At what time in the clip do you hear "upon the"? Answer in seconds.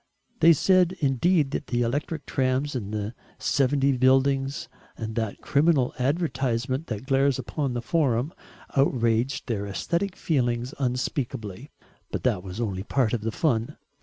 7.37-7.83